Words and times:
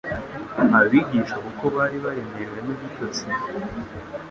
Abigishwa, 0.79 1.37
kuko 1.45 1.65
bari 1.75 1.97
baremerewe 2.03 2.57
n'ibitotsi, 2.65 3.25